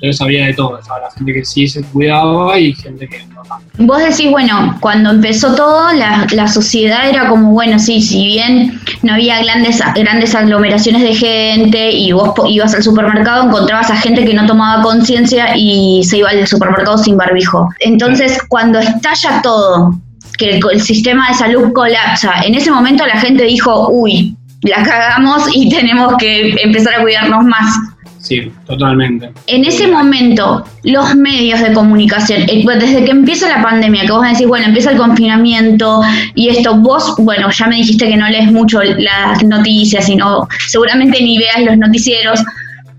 [0.00, 3.42] entonces había de todo, estaba la gente que sí se cuidaba y gente que no
[3.78, 8.80] Vos decís, bueno, cuando empezó todo, la, la, sociedad era como, bueno, sí, si bien
[9.02, 14.24] no había grandes, grandes aglomeraciones de gente y vos ibas al supermercado, encontrabas a gente
[14.24, 17.68] que no tomaba conciencia y se iba al supermercado sin barbijo.
[17.80, 19.98] Entonces, cuando estalla todo,
[20.38, 24.82] que el, el sistema de salud colapsa, en ese momento la gente dijo, uy, la
[24.82, 27.78] cagamos y tenemos que empezar a cuidarnos más.
[28.18, 29.30] Sí, totalmente.
[29.46, 34.22] En ese momento, los medios de comunicación, eh, desde que empieza la pandemia, que vos
[34.22, 36.02] decís, bueno, empieza el confinamiento
[36.34, 41.22] y esto, vos, bueno, ya me dijiste que no lees mucho las noticias, sino seguramente
[41.22, 42.42] ni veas los noticieros,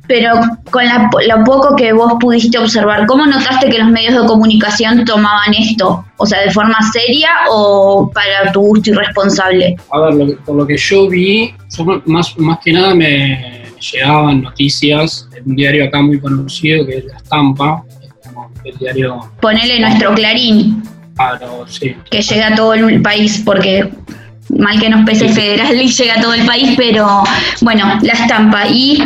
[0.08, 0.34] pero
[0.72, 0.84] con
[1.28, 6.04] lo poco que vos pudiste observar, ¿cómo notaste que los medios de comunicación tomaban esto?
[6.18, 9.76] O sea, ¿de forma seria o para tu gusto irresponsable?
[9.92, 11.54] A ver, por lo que yo vi,
[12.06, 17.06] más, más que nada me llegaban noticias de un diario acá muy conocido que es
[17.06, 17.84] La Estampa,
[18.64, 19.32] el diario...
[19.42, 20.84] Ponele nuestro Clarín.
[21.16, 21.96] Claro, sí.
[22.10, 23.90] Que llega a todo el país, porque
[24.58, 27.24] mal que nos pese federal y llega a todo el país, pero
[27.62, 28.68] bueno, La Estampa.
[28.68, 29.04] Y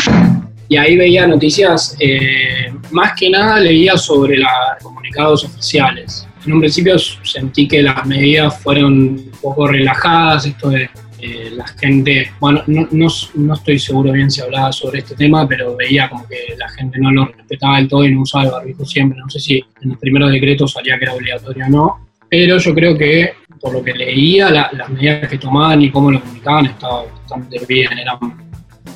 [0.73, 4.49] y ahí veía noticias, eh, más que nada leía sobre los
[4.81, 6.27] comunicados oficiales.
[6.45, 10.89] En un principio sentí que las medidas fueron un poco relajadas, esto de
[11.25, 15.73] eh, la gente, bueno, no, no, estoy seguro bien si hablaba sobre este tema, pero
[15.73, 18.83] veía como que la gente no lo respetaba del todo y no usaba el barbijo
[18.83, 19.17] siempre.
[19.19, 22.75] No sé si en los primeros decretos salía que era obligatorio o no, pero yo
[22.75, 27.05] creo que por lo que leía, las medidas que tomaban y cómo lo comunicaban estaban
[27.15, 28.17] bastante bien, eran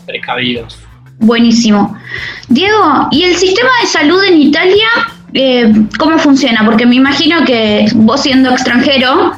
[0.06, 0.78] precavidos.
[1.20, 1.98] Buenísimo.
[2.50, 4.88] Diego, ¿y el sistema de salud en Italia
[5.34, 6.66] eh, cómo funciona?
[6.66, 9.32] Porque me imagino que vos siendo extranjero,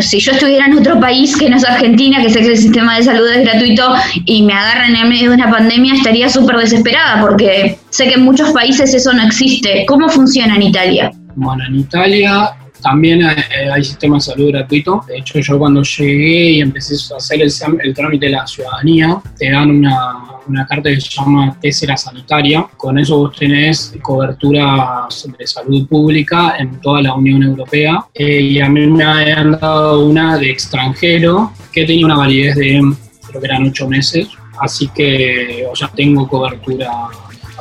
[0.00, 2.96] si yo estuviera en otro país que no es Argentina, que sé que el sistema
[2.96, 7.20] de salud es gratuito y me agarran en medio de una pandemia, estaría súper desesperada
[7.20, 9.84] porque sé que en muchos países eso no existe.
[9.86, 11.10] ¿Cómo funciona en Italia?
[11.36, 13.36] Bueno, en Italia también hay,
[13.72, 15.02] hay, sistema de salud gratuito.
[15.08, 17.50] De hecho, yo cuando llegué y empecé a hacer el,
[17.82, 22.66] el trámite de la ciudadanía, te dan una, una carta que se llama Tésera Sanitaria.
[22.76, 28.04] Con eso vos tenés cobertura de salud pública en toda la Unión Europea.
[28.12, 32.82] Eh, y a mí me han dado una de extranjero que tenía una validez de,
[33.26, 34.28] creo que eran ocho meses.
[34.60, 36.90] Así que, o sea, tengo cobertura.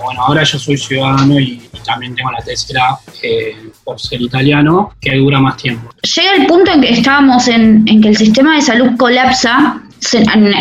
[0.03, 5.17] Bueno, ahora yo soy ciudadano y, también tengo la tercera eh, por ser italiano, que
[5.17, 5.89] dura más tiempo.
[6.01, 9.81] Llega el punto en que estábamos en, en que el sistema de salud colapsa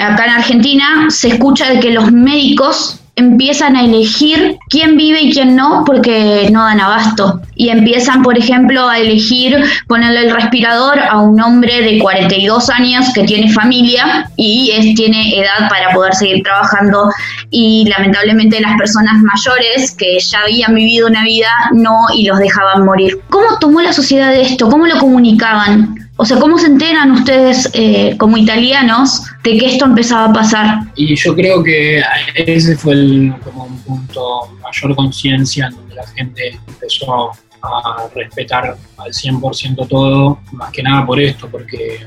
[0.01, 5.33] acá en Argentina se escucha de que los médicos empiezan a elegir quién vive y
[5.33, 7.41] quién no porque no dan abasto.
[7.55, 13.07] Y empiezan, por ejemplo, a elegir ponerle el respirador a un hombre de 42 años
[13.15, 17.11] que tiene familia y es, tiene edad para poder seguir trabajando.
[17.51, 22.85] Y lamentablemente las personas mayores que ya habían vivido una vida no y los dejaban
[22.85, 23.21] morir.
[23.29, 24.69] ¿Cómo tomó la sociedad esto?
[24.71, 26.03] ¿Cómo lo comunicaban?
[26.23, 30.79] O sea, ¿cómo se enteran ustedes eh, como italianos de que esto empezaba a pasar?
[30.95, 32.01] Y yo creo que
[32.37, 38.77] ese fue el, como un punto mayor conciencia en donde la gente empezó a respetar
[38.99, 42.07] al 100% todo, más que nada por esto, porque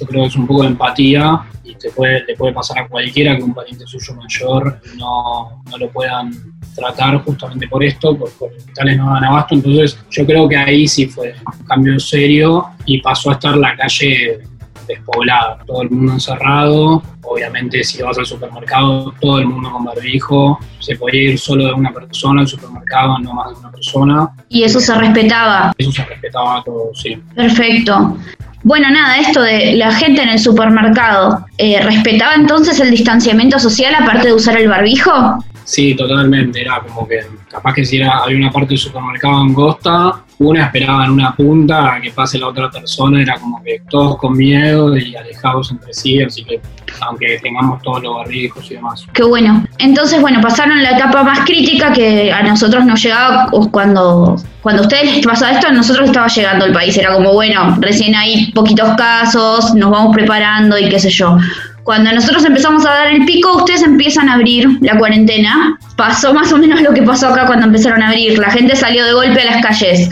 [0.00, 2.88] yo creo que es un poco de empatía y te puede, le puede pasar a
[2.88, 6.32] cualquiera que un pariente suyo mayor no, no lo puedan
[6.74, 10.86] tratar justamente por esto, porque los hospitales no dan abasto, entonces yo creo que ahí
[10.86, 14.40] sí fue un cambio serio y pasó a estar la calle
[14.86, 20.58] despoblada, todo el mundo encerrado, obviamente si vas al supermercado, todo el mundo con barbijo,
[20.78, 24.28] se podía ir solo de una persona al supermercado, no más de una persona.
[24.48, 25.72] Y eso se respetaba.
[25.78, 27.16] Eso se respetaba todo, sí.
[27.34, 28.16] Perfecto.
[28.62, 33.94] Bueno, nada, esto de la gente en el supermercado, eh, ¿respetaba entonces el distanciamiento social
[33.94, 35.42] aparte de usar el barbijo?
[35.70, 36.62] Sí, totalmente.
[36.62, 41.04] Era como que capaz que si era, había una parte del supermercado angosta, una esperaba
[41.04, 44.96] en una punta a que pase la otra persona, era como que todos con miedo
[44.96, 46.60] y alejados entre sí, así que
[47.02, 49.06] aunque tengamos todos los barbijos y demás.
[49.12, 49.64] Qué bueno.
[49.78, 54.86] Entonces, bueno, pasaron la etapa más crítica que a nosotros nos llegaba cuando, cuando a
[54.86, 56.96] ustedes les pasaba esto, a nosotros estaba llegando el país.
[56.98, 61.38] Era como, bueno, recién hay poquitos casos, nos vamos preparando y qué sé yo.
[61.84, 65.78] Cuando nosotros empezamos a dar el pico, ustedes empiezan a abrir la cuarentena.
[65.96, 68.38] Pasó más o menos lo que pasó acá cuando empezaron a abrir.
[68.38, 70.10] La gente salió de golpe a las calles.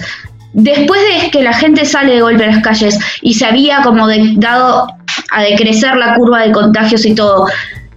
[0.54, 4.08] Después de que la gente sale de golpe a las calles y se había como
[4.36, 4.88] dado
[5.30, 7.46] a decrecer la curva de contagios y todo,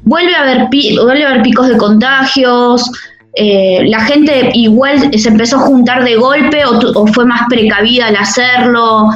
[0.03, 0.67] vuelve a haber,
[1.03, 2.91] vuelve a haber picos de contagios,
[3.33, 8.07] eh, la gente igual se empezó a juntar de golpe o, o, fue más precavida
[8.07, 9.09] al hacerlo.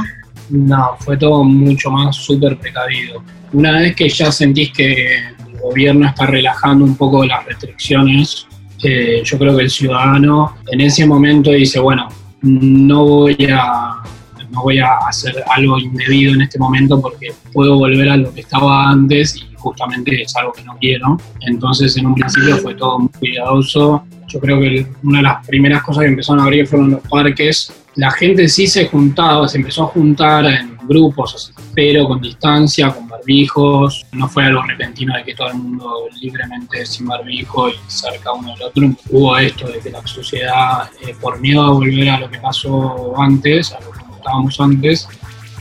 [0.50, 3.24] No, fue todo mucho más súper precavido.
[3.54, 8.48] Una vez que ya sentís que el gobierno está relajando un poco las restricciones,
[8.84, 12.10] eh, yo creo que el ciudadano en ese momento dice, bueno,
[12.42, 14.04] no voy a
[14.52, 18.42] no voy a hacer algo indebido en este momento porque puedo volver a lo que
[18.42, 21.18] estaba antes y justamente es algo que no quiero.
[21.42, 24.04] Entonces en un principio fue todo muy cuidadoso.
[24.28, 27.74] Yo creo que una de las primeras cosas que empezaron a abrir fueron los parques.
[27.96, 33.08] La gente sí se juntaba, se empezó a juntar en grupos, pero con distancia, con
[33.08, 34.06] barbijos.
[34.12, 38.54] No fue algo repentino de que todo el mundo libremente sin barbijo y cerca uno
[38.54, 38.90] del otro.
[39.10, 43.14] Hubo esto de que la sociedad, eh, por miedo a volver a lo que pasó
[43.20, 45.08] antes, a lo que estábamos antes,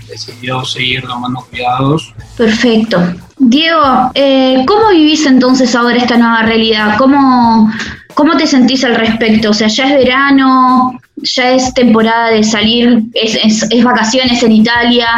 [0.09, 2.15] decidió seguir tomando cuidados.
[2.37, 3.01] Perfecto.
[3.39, 6.97] Diego, eh, ¿cómo vivís entonces ahora esta nueva realidad?
[6.99, 7.71] ¿Cómo,
[8.15, 9.51] ¿Cómo te sentís al respecto?
[9.51, 15.09] O sea, ya es verano, ya es temporada de salir, es, es, vacaciones en Italia,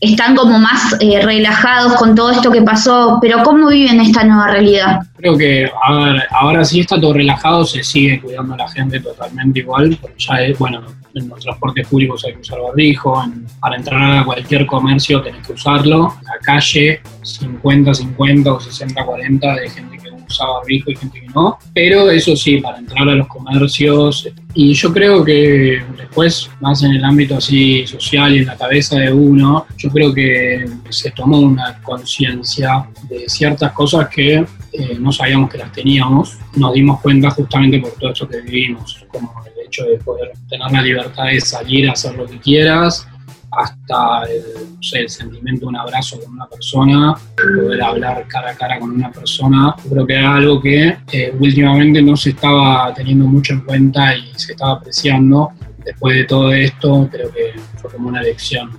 [0.00, 4.48] están como más eh, relajados con todo esto que pasó, pero ¿cómo viven esta nueva
[4.48, 5.00] realidad?
[5.16, 9.00] Creo que, a ver, ahora sí está todo relajado, se sigue cuidando a la gente
[9.00, 10.82] totalmente igual, porque ya es, bueno,
[11.14, 13.24] en los transportes públicos hay que usar barbijo,
[13.60, 19.97] para entrar a cualquier comercio tenés que usarlo, la calle 50-50 o 60-40 de gente
[20.28, 24.72] usa barbijo y gente que no, pero eso sí, para entrar a los comercios, y
[24.74, 29.12] yo creo que después, más en el ámbito así social y en la cabeza de
[29.12, 35.50] uno, yo creo que se tomó una conciencia de ciertas cosas que eh, no sabíamos
[35.50, 39.32] que las teníamos, nos dimos cuenta justamente por todo esto que vivimos, como
[39.68, 43.06] hecho de poder tener la libertad de salir a hacer lo que quieras,
[43.50, 48.90] hasta el, sentimiento de un abrazo con una persona, poder hablar cara a cara con
[48.90, 49.74] una persona.
[49.88, 54.32] creo que era algo que eh, últimamente no se estaba teniendo mucho en cuenta y
[54.36, 55.50] se estaba apreciando.
[55.84, 58.78] Después de todo esto, creo que fue como una lección,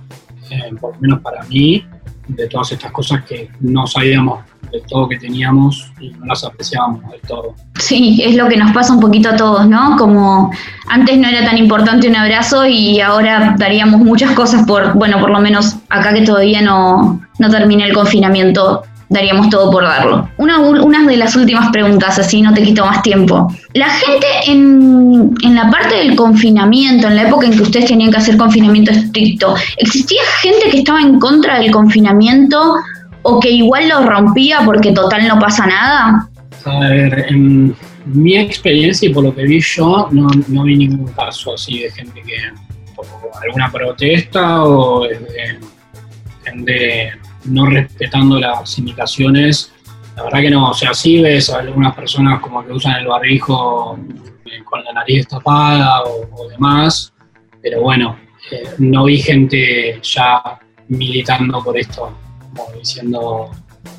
[0.50, 1.84] eh, por lo menos para mí,
[2.36, 4.40] de todas estas cosas que no sabíamos
[4.72, 7.54] de todo que teníamos y no las apreciábamos del todo.
[7.78, 9.96] Sí, es lo que nos pasa un poquito a todos, ¿no?
[9.98, 10.52] Como
[10.86, 15.30] antes no era tan importante un abrazo y ahora daríamos muchas cosas por, bueno, por
[15.30, 20.30] lo menos acá que todavía no, no termine el confinamiento, daríamos todo por darlo.
[20.38, 23.52] Una, una de las últimas preguntas, así no te quito más tiempo.
[23.74, 28.12] La gente en, en, la parte del confinamiento, en la época en que ustedes tenían
[28.12, 32.76] que hacer confinamiento estricto, ¿existía gente que estaba en contra del confinamiento
[33.22, 36.28] o que igual lo rompía porque total no pasa nada?
[36.64, 37.74] A ver, en
[38.06, 41.90] mi experiencia y por lo que vi yo, no, no vi ningún caso así de
[41.90, 42.36] gente que
[43.42, 45.04] alguna protesta o
[46.54, 47.12] de
[47.44, 49.72] no respetando las indicaciones.
[50.16, 53.98] La verdad que no, o sea, sí ves algunas personas como que usan el barbijo
[54.44, 57.12] eh, con la nariz tapada o, demás,
[57.62, 58.18] pero bueno,
[58.50, 62.12] eh, no vi gente ya militando por esto
[62.50, 63.50] como diciendo,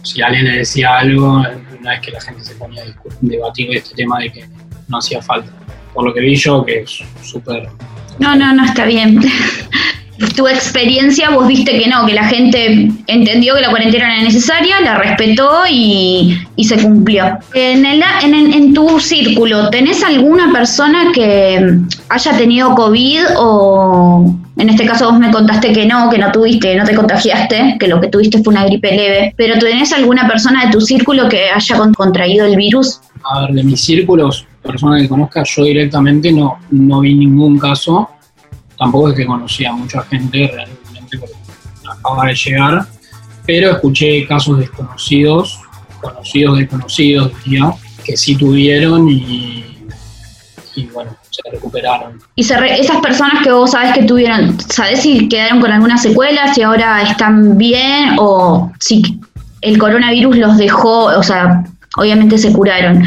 [0.04, 1.44] si alguien le decía algo,
[1.80, 2.86] una vez que la gente se ponía a
[3.22, 4.46] debatir este tema de que
[4.88, 5.52] no hacía falta.
[5.94, 7.70] Por lo que vi yo, que es súper...
[8.20, 9.20] No, no, no, está bien.
[10.36, 14.80] tu experiencia, vos viste que no, que la gente entendió que la cuarentena era necesaria,
[14.82, 17.40] la respetó y, se cumplió.
[17.54, 21.80] En, el, en, en, tu círculo, ¿tenés alguna persona que
[22.10, 26.76] haya tenido COVID o en este caso vos me contaste que no, que no tuviste,
[26.76, 30.66] no te contagiaste, que lo que tuviste fue una gripe leve, pero ¿tenés alguna persona
[30.66, 33.02] de tu círculo que haya contraído el virus?
[33.24, 38.08] A ver, de mis círculos, personas que conozca, yo directamente no, no vi ningún caso
[38.82, 41.36] tampoco es que conocía a mucha gente realmente porque
[41.88, 42.86] acaba de llegar,
[43.46, 45.60] pero escuché casos desconocidos,
[46.02, 47.72] conocidos desconocidos, diría,
[48.04, 49.88] que sí tuvieron y,
[50.94, 52.20] bueno, se recuperaron.
[52.36, 56.64] ¿Y esas personas que vos sabes que tuvieron, sabés si quedaron con alguna secuela, si
[56.64, 59.20] ahora están bien o si
[59.62, 61.66] el coronavirus los dejó, o sea,
[61.98, 63.04] obviamente se curaron?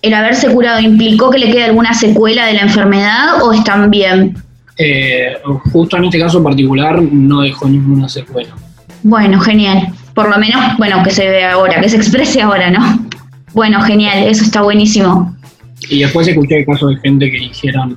[0.00, 4.40] ¿El haberse curado implicó que le quede alguna secuela de la enfermedad o están bien?
[4.84, 5.34] Eh,
[5.72, 8.52] justo en este caso particular no dejó ninguna secuela.
[9.04, 9.92] Bueno, genial.
[10.12, 13.06] Por lo menos, bueno, que se vea ahora, que se exprese ahora, ¿no?
[13.52, 15.36] Bueno, genial, eso está buenísimo.
[15.88, 17.96] Y después escuché casos de gente que dijeron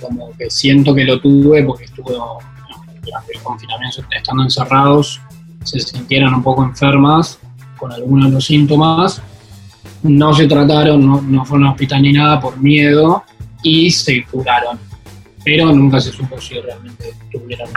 [0.00, 2.40] como que siento que lo tuve porque estuvo
[3.04, 5.20] durante el confinamiento estando encerrados,
[5.62, 7.38] se sintieron un poco enfermas
[7.78, 9.22] con algunos de los síntomas,
[10.02, 13.22] no se trataron, no, no fueron a hospital ni nada por miedo
[13.62, 14.78] y se curaron
[15.46, 17.68] pero nunca se supo si realmente tuvieron.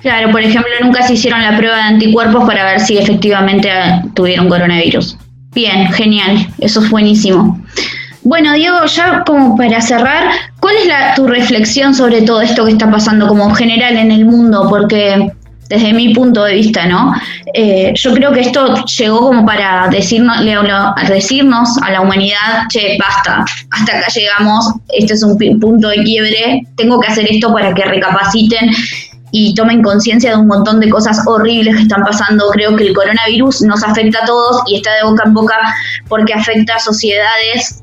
[0.00, 3.68] Claro, por ejemplo, nunca se hicieron la prueba de anticuerpos para ver si efectivamente
[4.14, 5.18] tuvieron coronavirus.
[5.52, 7.60] Bien, genial, eso es buenísimo.
[8.22, 10.30] Bueno, Diego, ya como para cerrar,
[10.60, 14.24] ¿cuál es la, tu reflexión sobre todo esto que está pasando como general en el
[14.24, 14.68] mundo?
[14.70, 15.32] Porque
[15.74, 17.12] desde mi punto de vista, ¿no?
[17.52, 20.38] Eh, yo creo que esto llegó como para decirnos,
[21.08, 26.62] decirnos a la humanidad, che, basta, hasta acá llegamos, este es un punto de quiebre,
[26.76, 28.70] tengo que hacer esto para que recapaciten
[29.32, 32.50] y tomen conciencia de un montón de cosas horribles que están pasando.
[32.50, 35.56] Creo que el coronavirus nos afecta a todos y está de boca en boca
[36.08, 37.82] porque afecta a sociedades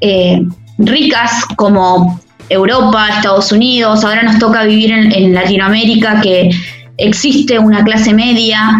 [0.00, 0.44] eh,
[0.78, 6.50] ricas como Europa, Estados Unidos, ahora nos toca vivir en Latinoamérica que
[6.96, 8.78] existe una clase media,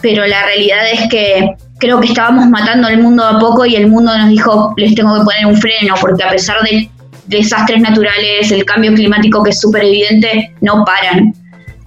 [0.00, 3.88] pero la realidad es que creo que estábamos matando al mundo a poco y el
[3.88, 6.88] mundo nos dijo, les tengo que poner un freno, porque a pesar de
[7.26, 11.34] desastres naturales, el cambio climático que es súper evidente, no paran.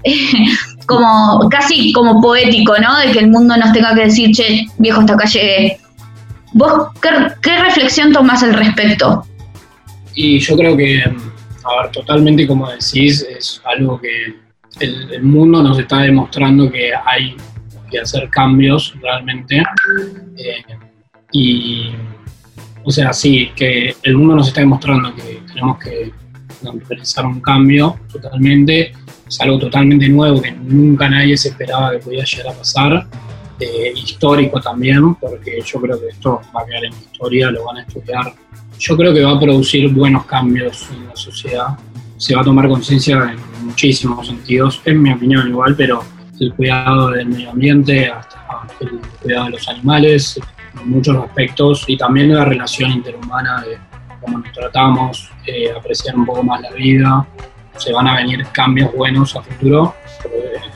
[0.85, 2.99] como casi como poético, ¿no?
[2.99, 5.77] De que el mundo nos tenga que decir, che, viejo, hasta acá llegué.
[6.53, 7.09] ¿Vos qué,
[7.41, 9.25] qué reflexión tomás al respecto?
[10.13, 14.44] Y yo creo que, a ver, totalmente como decís, es algo que
[14.79, 17.35] el, mundo nos está demostrando que hay
[17.89, 19.63] que hacer cambios realmente.
[20.37, 20.63] Eh,
[21.31, 21.91] y,
[22.83, 26.11] o sea, sí, que el mundo nos está demostrando que tenemos que
[26.87, 28.93] realizar un cambio totalmente.
[29.27, 33.07] Es algo totalmente nuevo que nunca nadie se esperaba que podía llegar a pasar.
[33.57, 37.77] Eh, histórico también, porque yo creo que esto va a quedar en historia, lo van
[37.77, 38.33] a estudiar.
[38.77, 41.67] Yo creo que va a producir buenos cambios en la sociedad.
[42.17, 46.03] Se va a tomar conciencia en muchísimos sentidos, en mi opinión igual, pero
[46.39, 50.39] el cuidado del medio ambiente, hasta el cuidado de los animales,
[50.79, 53.77] en muchos aspectos, y también la relación interhumana, de
[54.21, 57.25] cómo nos tratamos, eh, apreciar un poco más la vida.
[57.77, 59.93] Se van a venir cambios buenos a futuro,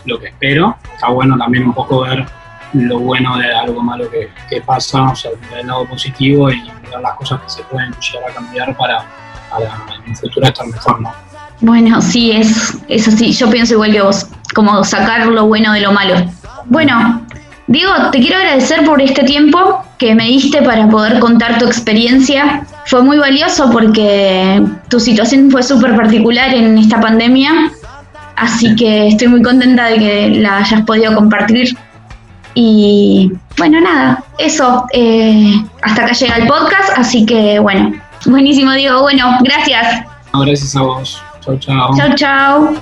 [0.06, 0.76] lo que espero.
[0.94, 2.26] Está bueno también un poco ver
[2.74, 6.62] lo bueno de algo malo que, que pasa, o sea, el lado positivo y
[6.92, 9.06] ver las cosas que se pueden llegar a cambiar para,
[9.50, 9.66] para
[9.96, 11.29] en un futuro estar mejor, ¿no?
[11.62, 13.32] Bueno, sí, es, es así.
[13.34, 16.16] Yo pienso igual que vos, como sacar lo bueno de lo malo.
[16.66, 17.26] Bueno,
[17.68, 22.66] Diego, te quiero agradecer por este tiempo que me diste para poder contar tu experiencia.
[22.88, 27.72] Fue muy valioso porque tu situación fue súper particular en esta pandemia,
[28.36, 31.78] así que estoy muy contenta de que la hayas podido compartir.
[32.55, 34.88] Y bueno, nada, eso.
[34.93, 37.93] Eh, hasta acá llega el podcast, así que bueno,
[38.26, 39.01] buenísimo, Diego.
[39.01, 40.05] Bueno, gracias.
[40.34, 41.22] gracias a vos.
[41.50, 41.95] Chao, chao.
[41.95, 42.76] Chao, chao.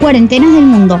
[0.00, 1.00] 'Cuarentenas del mundo.